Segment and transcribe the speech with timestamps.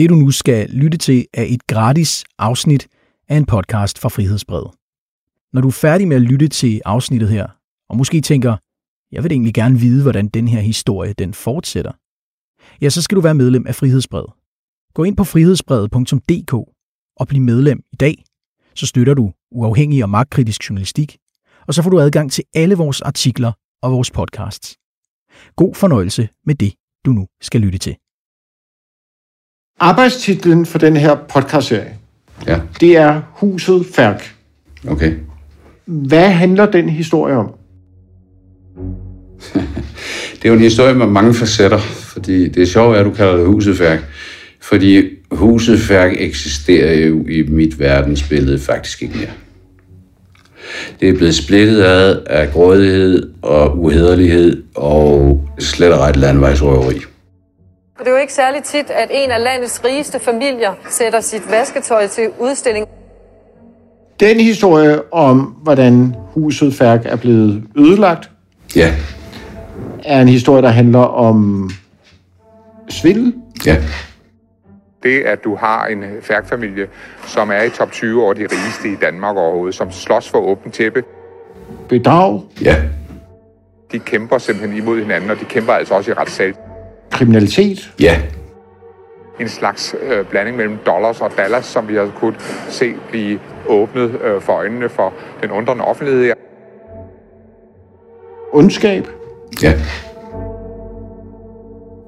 [0.00, 2.88] Det du nu skal lytte til er et gratis afsnit
[3.28, 4.70] af en podcast fra Frihedsbrevet.
[5.52, 7.46] Når du er færdig med at lytte til afsnittet her,
[7.88, 8.56] og måske tænker,
[9.12, 11.92] jeg vil egentlig gerne vide, hvordan den her historie den fortsætter,
[12.80, 14.30] ja, så skal du være medlem af Frihedsbrevet.
[14.94, 16.54] Gå ind på frihedsbrevet.dk
[17.16, 18.24] og bliv medlem i dag.
[18.74, 21.18] Så støtter du uafhængig og magtkritisk journalistik,
[21.66, 24.76] og så får du adgang til alle vores artikler og vores podcasts.
[25.56, 26.74] God fornøjelse med det,
[27.04, 27.96] du nu skal lytte til.
[29.80, 31.94] Arbejdstitlen for den her podcastserie,
[32.46, 34.34] Ja, det er Huset Færk.
[34.88, 35.12] okay.
[35.86, 37.50] Hvad handler den historie om?
[40.42, 43.36] Det er jo en historie med mange facetter, fordi det er sjovt, at du kalder
[43.36, 44.04] det huset færk.
[44.60, 49.30] Fordi huset færk eksisterer jo i mit verdensbillede faktisk ikke mere.
[51.00, 57.00] Det er blevet splittet ad af grådighed og uhederlighed og slet og ret landvejsrøveri.
[58.00, 61.50] Og det er jo ikke særlig tit, at en af landets rigeste familier sætter sit
[61.50, 62.86] vasketøj til udstilling.
[64.20, 68.30] Den historie om, hvordan Huset Færk er blevet ødelagt,
[68.76, 68.94] Ja,
[70.04, 71.70] er en historie, der handler om
[72.88, 73.34] svindel,
[73.66, 73.76] ja,
[75.02, 76.86] det, at du har en færgfamilie,
[77.26, 80.74] som er i top 20 over de rigeste i Danmark overhovedet, som slås for åbent
[80.74, 81.02] tæppe.
[81.88, 82.76] bedrag, ja,
[83.92, 86.54] De kæmper simpelthen imod hinanden, og de kæmper altså også i retssal.
[87.10, 88.22] Kriminalitet, ja.
[89.40, 94.20] En slags øh, blanding mellem dollars og dallas, som vi har kunnet se blive åbnet
[94.20, 96.32] øh, for øjnene for den undrende offentlighed.
[98.52, 99.06] ondskab,
[99.62, 99.72] ja.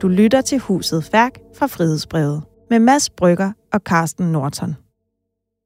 [0.02, 4.76] Du lytter til Huset Færk fra Frihedsbrevet med Mads Brygger og Carsten Norton.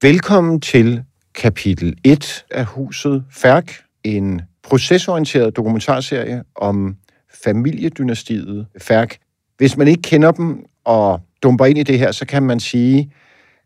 [0.02, 6.96] Velkommen til kapitel 1 af Huset Færk, en procesorienteret dokumentarserie om
[7.44, 9.18] familiedynastiet Færk.
[9.56, 13.12] Hvis man ikke kender dem og dumper ind i det her, så kan man sige,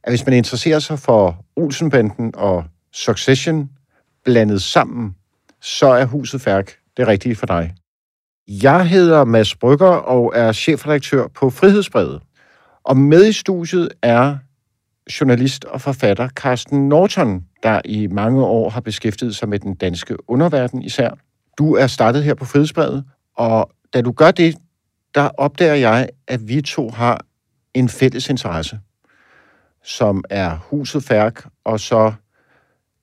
[0.04, 3.70] at hvis man interesserer sig for Olsenbanden og Succession
[4.24, 5.14] blandet sammen,
[5.60, 7.74] så er Huset Færk det rigtige for dig.
[8.48, 12.22] Jeg hedder Mads Brygger og er chefredaktør på Frihedsbrevet.
[12.84, 14.36] Og med i studiet er
[15.20, 20.30] journalist og forfatter Carsten Norton, der i mange år har beskæftiget sig med den danske
[20.30, 21.10] underverden især.
[21.58, 23.04] Du er startet her på Frihedsbrevet,
[23.36, 24.56] og da du gør det,
[25.14, 27.24] der opdager jeg, at vi to har
[27.74, 28.80] en fælles interesse,
[29.84, 32.12] som er Huset Færk, og så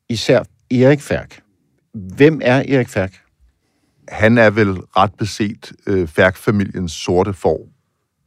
[0.09, 1.41] især Erik Færk.
[1.93, 3.27] Hvem er Erik Færk?
[4.09, 7.67] han er vel ret beset øh, Færk-familiens sorte får.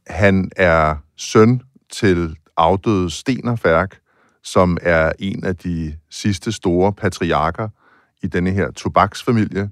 [0.07, 3.97] Han er søn til afdøde Stener Færk,
[4.43, 7.69] som er en af de sidste store patriarker
[8.23, 9.69] i denne her tobaksfamilie.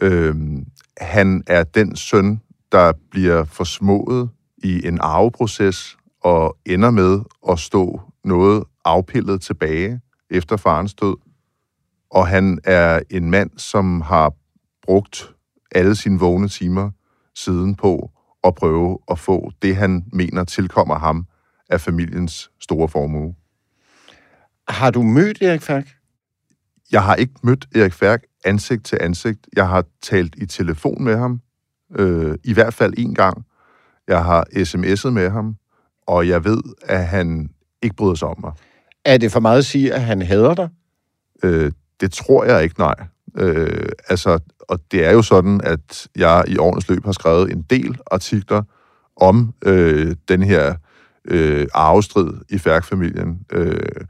[0.00, 0.66] Øhm,
[0.98, 2.40] han er den søn,
[2.72, 10.00] der bliver forsmået i en arveproces og ender med at stå noget afpillet tilbage
[10.30, 11.16] efter farens død.
[12.10, 14.32] Og han er en mand, som har
[14.82, 15.34] brugt
[15.74, 16.90] alle sine vågne timer
[17.34, 18.10] siden på
[18.44, 21.26] at prøve at få det, han mener tilkommer ham
[21.70, 23.34] af familiens store formue.
[24.68, 25.88] Har du mødt Erik Færk?
[26.92, 29.48] Jeg har ikke mødt Erik Færk ansigt til ansigt.
[29.56, 31.40] Jeg har talt i telefon med ham,
[31.98, 33.44] øh, i hvert fald en gang.
[34.08, 35.56] Jeg har sms'et med ham,
[36.06, 37.50] og jeg ved, at han
[37.82, 38.52] ikke bryder sig om mig.
[39.04, 40.68] Er det for meget at sige, at han hader dig?
[41.42, 42.94] Øh, det tror jeg ikke, nej.
[43.36, 47.62] Øh, altså, og det er jo sådan, at jeg i årenes løb har skrevet en
[47.70, 48.62] del artikler
[49.16, 50.74] om øh, den her
[51.24, 53.40] øh, arvestrid i Færk-familien.
[53.52, 54.04] Øh,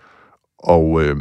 [0.58, 1.16] og øh,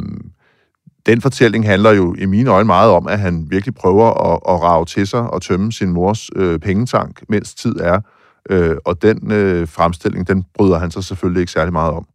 [1.06, 4.62] den fortælling handler jo i mine øjne meget om, at han virkelig prøver at, at
[4.62, 8.00] rave til sig og tømme sin mors øh, pengetank, mens tid er.
[8.50, 12.06] Øh, og den øh, fremstilling, den bryder han sig selvfølgelig ikke særlig meget om.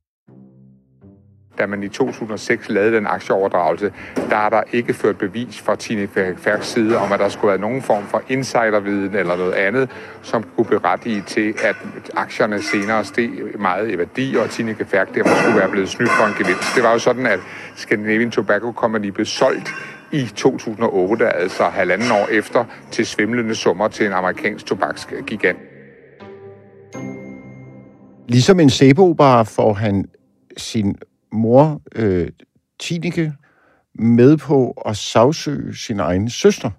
[1.58, 3.92] Da man i 2006 lavede den aktieoverdragelse,
[4.30, 6.08] der er der ikke ført bevis fra Tine
[6.38, 9.90] Færks side om, at der skulle være nogen form for insiderviden eller noget andet,
[10.22, 11.76] som kunne berettige til, at
[12.16, 13.30] aktierne senere steg
[13.60, 16.76] meget i værdi, og Tine Færk derfor skulle være blevet snydt for en gevinst.
[16.76, 17.40] Det var jo sådan, at
[17.76, 19.74] Scandinavian Tobacco Company blev solgt
[20.12, 25.60] i 2008, altså halvanden år efter, til svimlende summer til en amerikansk tobaksgigant.
[28.30, 30.06] Ligesom en sæbeopera får han
[30.58, 30.96] sin
[31.32, 32.30] mor, øh,
[32.80, 33.34] Tineke,
[34.00, 36.72] med på at sagsøge sin egen søster,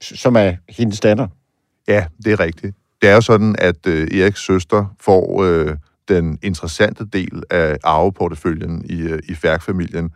[0.00, 1.28] som er hendes datter.
[1.88, 2.76] Ja, det er rigtigt.
[3.02, 5.76] Det er jo sådan, at øh, Eriks søster får øh,
[6.08, 10.10] den interessante del af arveporteføljen i, øh, i Færk-familien.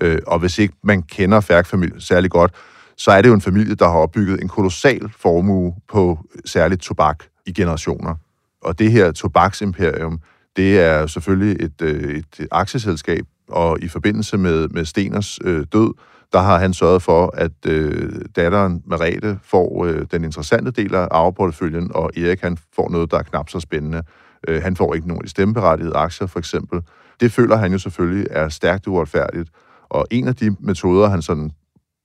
[0.00, 2.54] Øh, og hvis ikke man kender Færk-familien særlig godt,
[2.96, 7.24] så er det jo en familie, der har opbygget en kolossal formue på særligt tobak
[7.46, 8.14] i generationer.
[8.62, 10.20] Og det her tobaksimperium,
[10.56, 15.94] det er selvfølgelig et, øh, et aktieselskab, og i forbindelse med, med Steners øh, død,
[16.32, 21.08] der har han sørget for, at øh, datteren Merete får øh, den interessante del af
[21.10, 24.02] arveporteføljen, og Erik han får noget, der er knap så spændende.
[24.48, 26.80] Øh, han får ikke nogen stemmeberettigede aktier, for eksempel.
[27.20, 29.50] Det føler han jo selvfølgelig er stærkt uretfærdigt.
[29.88, 31.50] Og en af de metoder, han sådan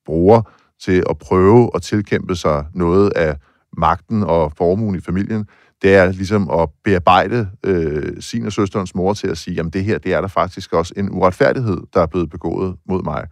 [0.06, 0.42] bruger
[0.82, 3.36] til at prøve at tilkæmpe sig noget af
[3.78, 5.48] magten og formuen i familien,
[5.82, 9.84] det er ligesom at bearbejde øh, sin og søsterens mor til at sige, jamen det
[9.84, 13.28] her, det er der faktisk også en uretfærdighed, der er blevet begået mod mig.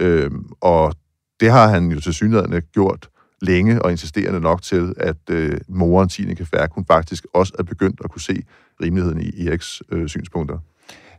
[0.00, 0.30] Øh,
[0.60, 0.94] og
[1.40, 3.08] det har han jo til synligheden gjort
[3.42, 8.00] længe og insisterende nok til, at øh, moren Tineke Færk, hun faktisk også er begyndt
[8.04, 8.42] at kunne se
[8.82, 10.58] rimeligheden i Eriks øh, synspunkter.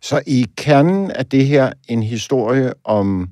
[0.02, 3.30] Så i kernen er det her en historie om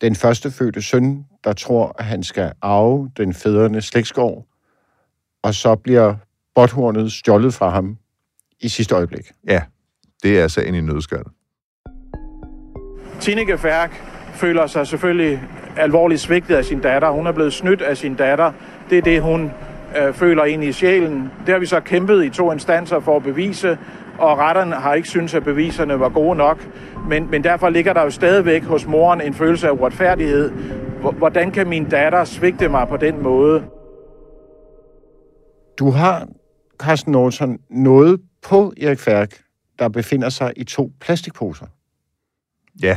[0.00, 4.46] den første fødte søn, der tror, at han skal arve den fædrende slægtsgård,
[5.42, 6.14] og så bliver
[6.54, 7.96] botthornet stjålet fra ham
[8.60, 9.24] i sidste øjeblik.
[9.48, 9.62] Ja,
[10.22, 11.24] det er sagen i nødskal.
[13.20, 13.90] Tineke Færk
[14.34, 15.42] føler sig selvfølgelig
[15.76, 17.10] alvorligt svigtet af sin datter.
[17.10, 18.52] Hun er blevet snydt af sin datter.
[18.90, 19.50] Det er det, hun
[19.98, 21.30] øh, føler ind i sjælen.
[21.46, 23.78] Det har vi så kæmpet i to instanser for at bevise,
[24.18, 26.68] og retterne har ikke syntes, at beviserne var gode nok.
[27.08, 30.50] Men, men derfor ligger der jo stadigvæk hos moren en følelse af uretfærdighed.
[31.18, 33.64] Hvordan kan min datter svigte mig på den måde?
[35.78, 36.28] Du har,
[36.80, 39.42] Carsten Norton, noget på Erik Færk,
[39.78, 41.66] der befinder sig i to plastikposer.
[42.82, 42.96] Ja.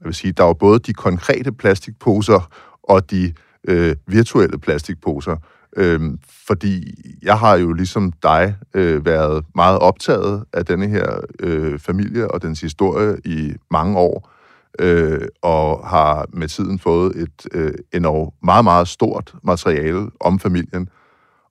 [0.00, 2.48] Jeg vil sige, der er både de konkrete plastikposer
[2.82, 3.34] og de
[3.68, 5.36] øh, virtuelle plastikposer.
[5.76, 11.78] Øhm, fordi jeg har jo ligesom dig øh, været meget optaget af denne her øh,
[11.78, 14.30] familie og dens historie i mange år,
[14.78, 20.88] øh, og har med tiden fået et øh, enormt meget, meget stort materiale om familien.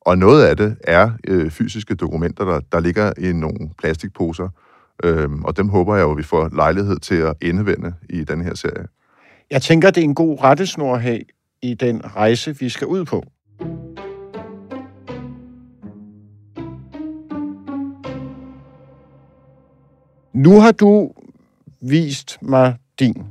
[0.10, 4.50] Og noget af det er øh, fysiske dokumenter, der, der ligger i nogle plastikposer,
[5.04, 8.42] øhm, og dem håber jeg jo, at vi får lejlighed til at indvende i den
[8.42, 8.88] her serie.
[9.52, 11.20] Jeg tænker, det er en god rettesnor at have
[11.62, 13.24] i den rejse, vi skal ud på.
[20.34, 21.12] Nu har du
[21.82, 23.24] vist mig din.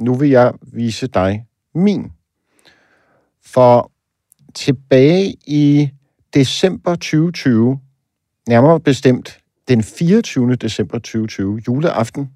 [0.00, 1.44] Nu vil jeg vise dig
[1.74, 2.12] min.
[3.44, 3.90] For
[4.54, 5.90] tilbage i
[6.36, 7.78] december 2020,
[8.48, 9.38] nærmere bestemt
[9.68, 10.54] den 24.
[10.54, 12.30] december 2020, juleaften,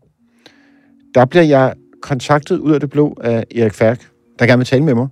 [1.15, 4.85] der bliver jeg kontaktet ud af det blå af Erik Færk, der gerne vil tale
[4.85, 5.09] med mig.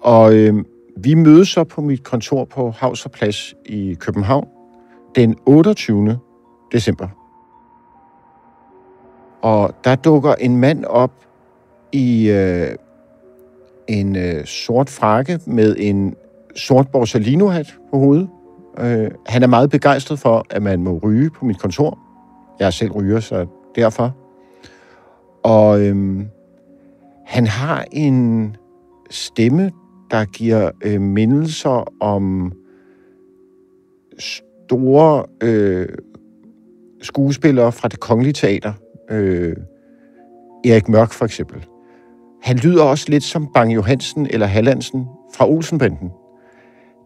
[0.00, 0.54] Og øh,
[0.96, 4.48] vi mødes så på mit kontor på Havserplads i København
[5.14, 6.18] den 28.
[6.72, 7.08] december
[9.44, 11.12] og der dukker en mand op
[11.92, 12.76] i øh,
[13.88, 16.14] en øh, sort frakke med en
[16.56, 18.28] sort Borsalino-hat på hovedet.
[18.78, 21.98] Øh, han er meget begejstret for, at man må ryge på mit kontor.
[22.58, 24.16] Jeg er selv ryger, så derfor.
[25.42, 26.26] Og øhm,
[27.26, 28.56] han har en
[29.10, 29.72] stemme,
[30.10, 32.52] der giver øh, mindelser om
[34.18, 35.88] store øh,
[37.02, 38.72] skuespillere fra det kongelige teater
[39.10, 39.56] øh,
[40.64, 41.66] Erik Mørk for eksempel.
[42.42, 46.10] Han lyder også lidt som Bang Johansen eller Hallandsen fra Olsenbanden.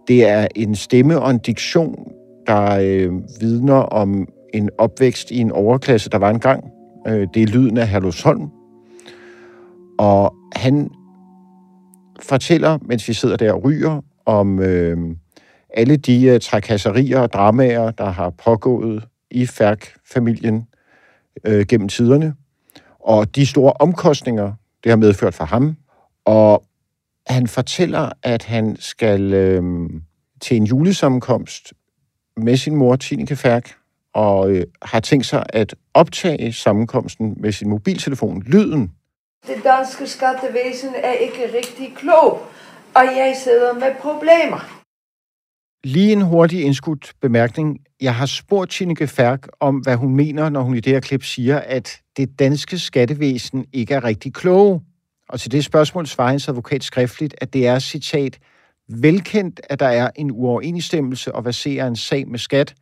[0.08, 2.12] Det er en stemme og en diktion,
[2.46, 6.64] der øh, vidner om en opvækst i en overklasse, der var engang.
[7.06, 8.48] Øh, det er lyden af Herlufsholm.
[9.98, 10.90] Og han
[12.20, 14.98] fortæller, mens vi sidder der og ryger, om øh,
[15.74, 20.66] alle de øh, trakasserier og dramaer, der har pågået i Færk-familien
[21.44, 22.34] øh, gennem tiderne,
[23.00, 24.52] og de store omkostninger,
[24.84, 25.76] det har medført for ham.
[26.24, 26.67] Og
[27.28, 29.62] han fortæller, at han skal øh,
[30.40, 31.72] til en julesammenkomst
[32.36, 33.74] med sin mor, Tineke Færk,
[34.14, 38.42] og øh, har tænkt sig at optage sammenkomsten med sin mobiltelefon.
[38.42, 38.92] Lyden.
[39.46, 42.42] Det danske skattevæsen er ikke rigtig klog,
[42.94, 44.78] og jeg sidder med problemer.
[45.84, 47.78] Lige en hurtig indskudt bemærkning.
[48.00, 51.24] Jeg har spurgt Tineke Færk om, hvad hun mener, når hun i det her klip
[51.24, 54.80] siger, at det danske skattevæsen ikke er rigtig kloge.
[55.28, 58.38] Og til det spørgsmål svarer hans advokat skriftligt, at det er, citat,
[58.88, 62.74] velkendt, at der er en uoverensstemmelse og baserer en sag med skat,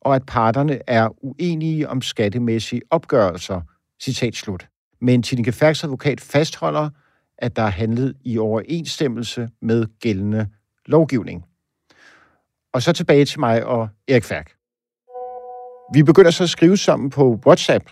[0.00, 3.60] og at parterne er uenige om skattemæssige opgørelser.
[4.02, 4.68] Citat slut.
[5.00, 6.90] Men Tineke Færks advokat fastholder,
[7.38, 10.48] at der er handlet i overensstemmelse med gældende
[10.86, 11.44] lovgivning.
[12.72, 14.52] Og så tilbage til mig og Erik Færk.
[15.94, 17.90] Vi begynder så at skrive sammen på WhatsApp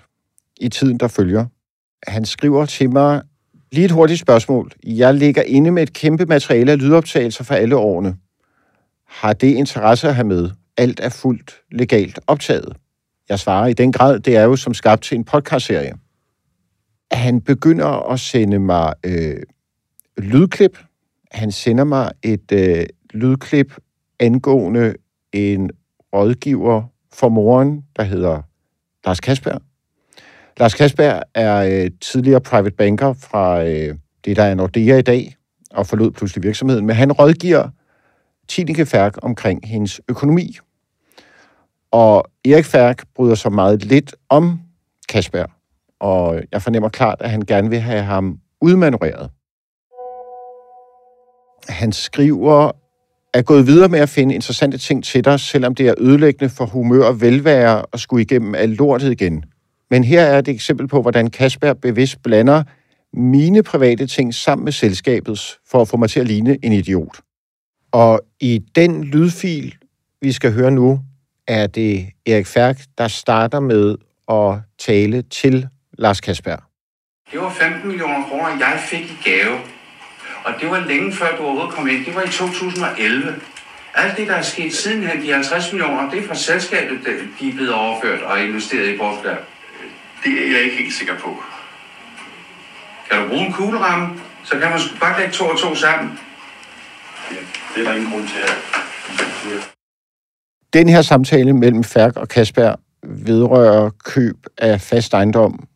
[0.61, 1.47] i tiden, der følger.
[2.07, 3.23] Han skriver til mig
[3.73, 4.73] lige et hurtigt spørgsmål.
[4.87, 8.17] Jeg ligger inde med et kæmpe materiale af lydoptagelser fra alle årene.
[9.07, 10.51] Har det interesse at have med?
[10.77, 12.77] Alt er fuldt legalt optaget.
[13.29, 15.93] jeg svarer i den grad, det er jo som skabt til en podcastserie.
[17.13, 19.43] Han begynder at sende mig øh,
[20.19, 20.79] lydklip.
[21.31, 23.75] Han sender mig et øh, lydklip
[24.21, 24.95] angående
[25.33, 25.71] en
[26.15, 26.83] rådgiver
[27.13, 28.43] for moren, der hedder
[29.07, 29.59] Lars Kasper.
[30.59, 33.95] Lars Kasper er øh, tidligere private banker fra øh,
[34.25, 35.37] det, der er Nordea i dag,
[35.71, 37.69] og forlod pludselig virksomheden, men han rådgiver
[38.49, 40.59] Tineke Færk omkring hendes økonomi.
[41.91, 44.61] Og Erik Færk bryder sig meget lidt om
[45.09, 45.45] Kasper,
[46.01, 49.31] og jeg fornemmer klart, at han gerne vil have ham udmanøvreret.
[51.69, 52.73] Han skriver,
[53.35, 56.67] er gået videre med at finde interessante ting til dig, selvom det er ødelæggende for
[56.67, 59.45] humør og velvære at skulle igennem alt lortet igen.
[59.91, 62.63] Men her er et eksempel på, hvordan Kasper bevidst blander
[63.13, 67.21] mine private ting sammen med selskabets, for at få mig til at ligne en idiot.
[67.93, 69.75] Og i den lydfil,
[70.21, 71.01] vi skal høre nu,
[71.49, 73.97] er det Erik Færk, der starter med
[74.29, 76.57] at tale til Lars Kasper.
[77.33, 79.57] Det var 15 millioner kroner, jeg fik i gave.
[80.45, 82.05] Og det var længe før du overhovedet kom ind.
[82.05, 83.35] Det var i 2011.
[83.95, 86.99] Alt det, der er sket sidenhen, de 50 millioner, det er fra selskabet,
[87.41, 89.37] de er blevet overført og investeret i Portugal.
[90.27, 91.43] Det er jeg ikke helt sikker på.
[93.11, 96.19] Kan du bruge en kugleramme, så kan man sgu bare lægge to og to sammen.
[97.31, 97.37] Ja,
[97.75, 98.57] det er der ingen grund til at...
[100.73, 105.69] Den her samtale mellem Færk og Kasper vedrører køb af fast ejendom,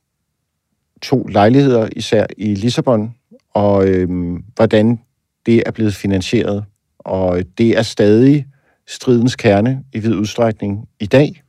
[1.02, 3.14] to lejligheder især i Lissabon,
[3.54, 5.00] og øhm, hvordan
[5.47, 6.64] det er blevet finansieret.
[6.99, 8.47] Og øh, det er stadig
[8.87, 11.42] stridens kerne i vid udstrækning i dag.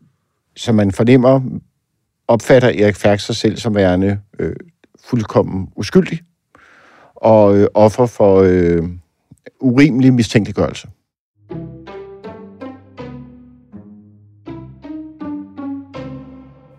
[0.55, 1.41] Så man fornemmer,
[2.31, 4.55] opfatter Erik Færk sig selv som værende øh,
[5.05, 6.19] fuldkommen uskyldig
[7.15, 8.83] og øh, offer for øh,
[9.59, 10.88] urimelig mistænkeliggørelse.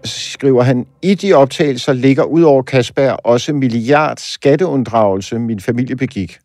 [0.05, 6.39] skriver han, i de optagelser ligger ud over Kasper også milliard skatteunddragelse, min familie begik.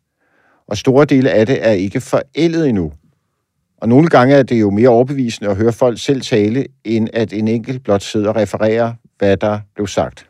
[0.68, 2.92] Og store dele af det er ikke forældet endnu.
[3.80, 7.32] Og nogle gange er det jo mere overbevisende at høre folk selv tale, end at
[7.32, 10.26] en enkelt blot sidder og refererer, hvad der blev sagt.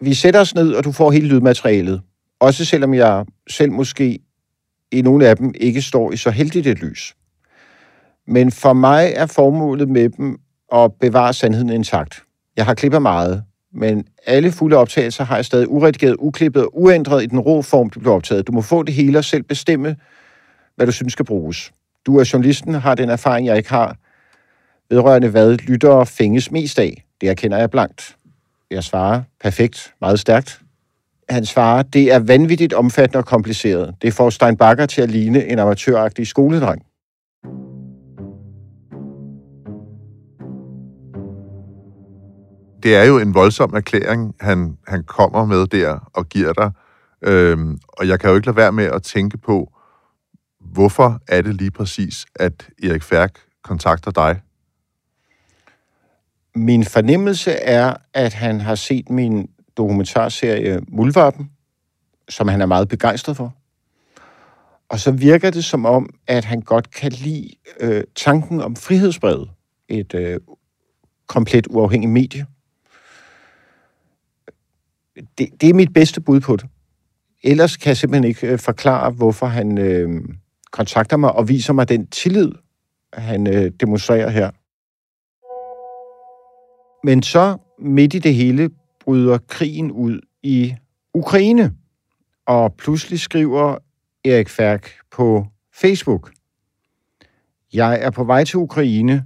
[0.00, 2.00] Vi sætter os ned, og du får hele lydmaterialet.
[2.40, 4.18] Også selvom jeg selv måske
[4.92, 7.14] i nogle af dem ikke står i så heldigt et lys.
[8.26, 10.38] Men for mig er formålet med dem
[10.72, 12.22] at bevare sandheden intakt.
[12.56, 17.22] Jeg har klippet meget, men alle fulde optagelser har jeg stadig uredigeret, uklippet og uændret
[17.22, 18.46] i den rå form, de blev optaget.
[18.46, 19.96] Du må få det hele og selv bestemme,
[20.76, 21.72] hvad du synes skal bruges.
[22.06, 23.96] Du er journalisten, har den erfaring, jeg ikke har,
[24.90, 27.04] vedrørende hvad lyttere fænges mest af.
[27.20, 28.16] Det erkender jeg blankt.
[28.70, 30.60] Jeg svarer perfekt, meget stærkt.
[31.28, 33.94] Han svarer, det er vanvittigt omfattende og kompliceret.
[34.02, 36.82] Det får Stein Bakker til at ligne en amatøragtig skoledreng.
[42.86, 46.70] det er jo en voldsom erklæring, han, han kommer med der og giver dig.
[47.22, 49.72] Øhm, og jeg kan jo ikke lade være med at tænke på,
[50.72, 54.40] hvorfor er det lige præcis, at Erik Færk kontakter dig?
[56.54, 61.50] Min fornemmelse er, at han har set min dokumentarserie Muldvarpen,
[62.28, 63.54] som han er meget begejstret for.
[64.88, 69.50] Og så virker det som om, at han godt kan lide øh, tanken om frihedsbrevet,
[69.88, 70.40] et øh,
[71.26, 72.46] komplet uafhængigt medie
[75.38, 76.66] det, det er mit bedste bud på det.
[77.42, 80.22] Ellers kan jeg simpelthen ikke øh, forklare, hvorfor han øh,
[80.70, 82.52] kontakter mig og viser mig den tillid,
[83.12, 84.50] han øh, demonstrerer her.
[87.06, 88.70] Men så midt i det hele
[89.00, 90.74] bryder krigen ud i
[91.14, 91.74] Ukraine,
[92.46, 93.78] og pludselig skriver
[94.24, 96.32] Erik Færk på Facebook.
[97.72, 99.24] Jeg er på vej til Ukraine,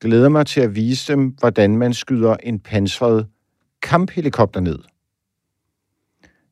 [0.00, 3.26] glæder mig til at vise dem, hvordan man skyder en pansret
[3.82, 4.78] kamphelikopter ned.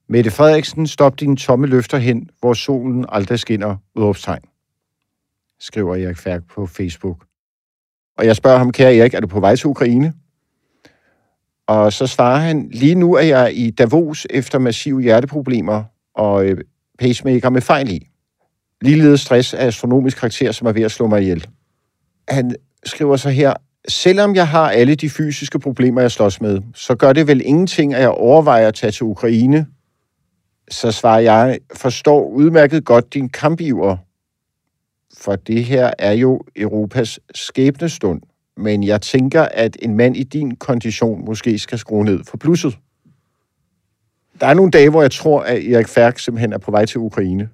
[0.09, 4.43] Mette Frederiksen, stop dine tomme løfter hen, hvor solen aldrig skinner, udopstegn,
[5.61, 7.25] skriver Erik Færk på Facebook.
[8.19, 10.13] Og jeg spørger ham, kære Erik, er du på vej til Ukraine?
[11.67, 15.85] Og så svarer han, lige nu er jeg i Davos efter massive hjerteproblemer
[16.15, 16.59] og øh,
[16.99, 18.09] pacemaker med fejl i.
[18.83, 21.47] Ligeledes stress af astronomisk karakter, som er ved at slå mig ihjel.
[22.29, 23.55] Han skriver så her,
[23.89, 27.95] selvom jeg har alle de fysiske problemer, jeg slås med, så gør det vel ingenting,
[27.95, 29.67] at jeg overvejer at tage til Ukraine
[30.71, 33.97] så svarer jeg, forstår udmærket godt din kampiver,
[35.19, 38.23] for det her er jo Europas skæbnestund.
[38.57, 42.79] Men jeg tænker, at en mand i din kondition måske skal skrue ned for plusset.
[44.41, 46.99] Der er nogle dage, hvor jeg tror, at Erik Færk simpelthen er på vej til
[46.99, 47.49] Ukraine.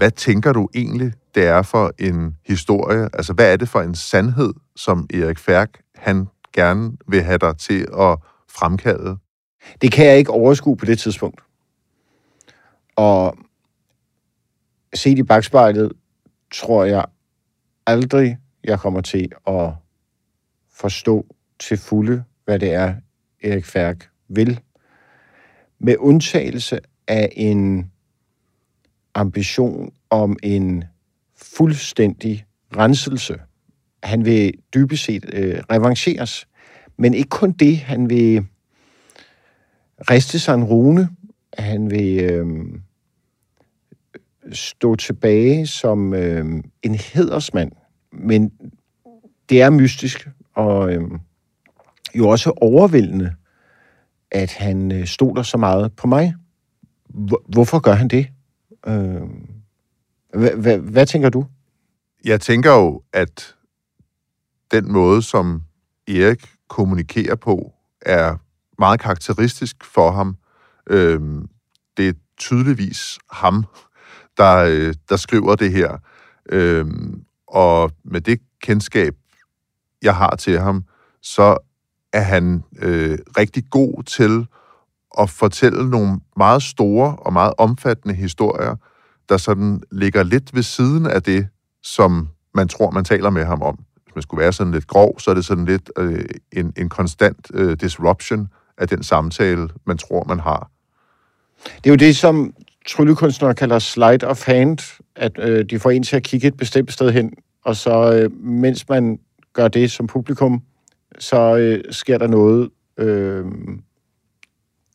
[0.00, 3.08] hvad tænker du egentlig, det er for en historie?
[3.12, 7.56] Altså, hvad er det for en sandhed, som Erik Færk, han gerne vil have dig
[7.56, 8.18] til at
[8.48, 9.16] fremkalde?
[9.82, 11.40] Det kan jeg ikke overskue på det tidspunkt.
[12.96, 13.36] Og
[14.94, 15.92] set i bagspejlet,
[16.54, 17.04] tror jeg
[17.86, 19.72] aldrig, jeg kommer til at
[20.72, 21.26] forstå
[21.58, 22.94] til fulde, hvad det er,
[23.42, 24.60] Erik Færk vil.
[25.78, 27.90] Med undtagelse af en
[29.14, 30.84] ambition om en
[31.42, 32.44] fuldstændig
[32.76, 33.34] renselse.
[34.02, 36.48] Han vil dybest set øh, revancheres.
[36.96, 38.46] Men ikke kun det, han vil
[40.10, 41.08] riste sig en rune.
[41.58, 42.46] Han vil øh,
[44.52, 47.72] stå tilbage som øh, en hedersmand.
[48.12, 48.52] Men
[49.48, 51.02] det er mystisk, og øh,
[52.14, 53.34] jo også overvældende,
[54.30, 56.34] at han øh, stoler så meget på mig.
[57.48, 58.26] Hvorfor gør han det?
[58.86, 59.20] Øh,
[60.80, 61.46] hvad tænker du?
[62.24, 63.54] Jeg tænker jo, at
[64.70, 65.62] den måde, som
[66.08, 68.36] Erik kommunikerer på, er
[68.78, 70.36] meget karakteristisk for ham.
[70.86, 71.48] Øhm,
[71.96, 73.64] det er tydeligvis ham,
[74.36, 75.98] der, øh, der skriver det her.
[76.48, 79.14] Øhm, og med det kendskab,
[80.02, 80.84] jeg har til ham,
[81.22, 81.58] så
[82.12, 84.46] er han øh, rigtig god til
[85.18, 88.76] at fortælle nogle meget store og meget omfattende historier,
[89.30, 91.48] der sådan ligger lidt ved siden af det,
[91.82, 93.78] som man tror, man taler med ham om.
[94.04, 96.88] Hvis man skulle være sådan lidt grov, så er det sådan lidt øh, en, en
[96.88, 100.70] konstant øh, disruption af den samtale, man tror, man har.
[101.64, 102.54] Det er jo det, som
[102.88, 104.78] tryllekunstnere kalder slide of hand,
[105.16, 107.32] at øh, de får en til at kigge et bestemt sted hen,
[107.64, 109.18] og så øh, mens man
[109.52, 110.62] gør det som publikum,
[111.18, 113.44] så øh, sker der noget, øh,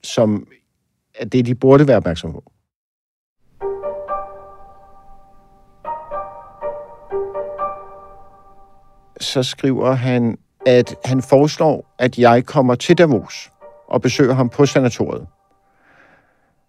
[0.04, 0.48] som
[1.16, 2.52] er det, de burde være opmærksom på.
[9.26, 13.52] Så skriver han, at han foreslår, at jeg kommer til Davos
[13.88, 15.26] og besøger ham på sanatoriet.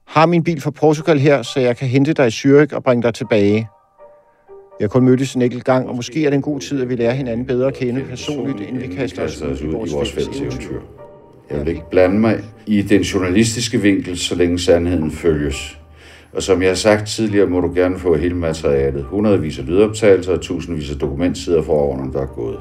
[0.07, 3.03] Har min bil fra Portugal her, så jeg kan hente dig i Zürich og bringe
[3.03, 3.69] dig tilbage.
[4.79, 6.89] Vi har kun mødtes en enkelt gang, og måske er det en god tid, at
[6.89, 10.13] vi lærer hinanden bedre at kende personligt, inden vi kaster os ud i vores, vores
[10.13, 10.81] fælles eventyr.
[11.51, 15.79] Jeg vil ikke blande mig i den journalistiske vinkel, så længe sandheden følges.
[16.37, 19.05] Og som jeg har sagt tidligere, må du gerne få hele materialet.
[19.05, 22.59] Hundredvis af lydoptagelser og tusindvis af dokumentsider for årene, der er gået.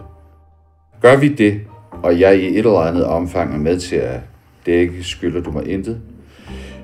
[1.01, 1.61] Gør vi det,
[2.03, 4.19] og jeg i et eller andet omfang er med til at
[4.65, 6.01] dække, skylder du mig intet.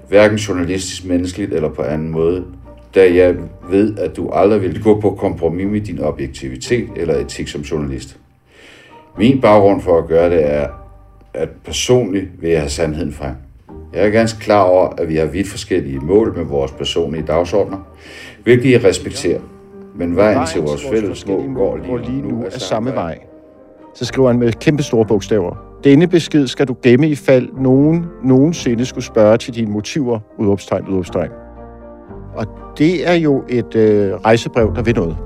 [0.09, 2.45] Hverken journalistisk, menneskeligt eller på anden måde,
[2.95, 3.35] da jeg
[3.69, 8.17] ved, at du aldrig vil gå på kompromis med din objektivitet eller etik som journalist.
[9.17, 10.67] Min baggrund for at gøre det er,
[11.33, 13.35] at personligt vil jeg have sandheden frem.
[13.93, 17.77] Jeg er ganske klar over, at vi har vidt forskellige mål med vores personlige dagsordner,
[18.43, 19.39] hvilket jeg respekterer.
[19.95, 23.19] Men vejen til vores fælles mål går lige, lige nu af samme vej.
[23.95, 25.55] Så skriver han med kæmpe store bogstaver.
[25.83, 30.87] Denne besked skal du gemme i fald nogen nogensinde skulle spørge til dine motiver, udopstegn,
[30.87, 31.29] udopstegn.
[32.35, 35.17] Og det er jo et øh, rejsebrev, der vil noget.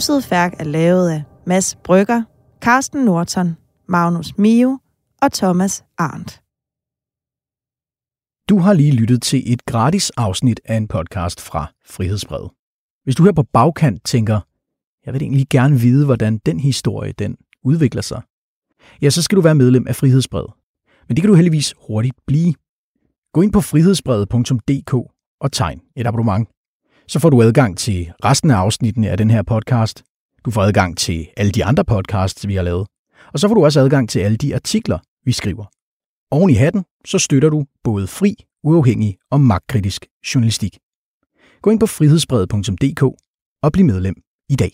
[0.00, 2.22] Husets Færk er lavet af Mads Brygger,
[2.60, 3.56] Carsten Norton,
[3.88, 4.78] Magnus Mio
[5.22, 6.42] og Thomas Arndt.
[8.48, 12.50] Du har lige lyttet til et gratis afsnit af en podcast fra Frihedsbrevet.
[13.04, 14.40] Hvis du her på bagkant tænker,
[15.06, 18.22] jeg vil egentlig gerne vide, hvordan den historie den udvikler sig,
[19.02, 20.52] ja, så skal du være medlem af Frihedsbrevet.
[21.08, 22.54] Men det kan du heldigvis hurtigt blive.
[23.32, 24.94] Gå ind på frihedsbrevet.dk
[25.40, 26.48] og tegn et abonnement.
[27.10, 30.02] Så får du adgang til resten af afsnittene af den her podcast.
[30.44, 32.86] Du får adgang til alle de andre podcasts, vi har lavet.
[33.32, 35.64] Og så får du også adgang til alle de artikler, vi skriver.
[36.30, 40.78] Oven i hatten, så støtter du både fri, uafhængig og magtkritisk journalistik.
[41.62, 43.02] Gå ind på frihedsbrevet.dk
[43.62, 44.14] og bliv medlem
[44.48, 44.72] i dag.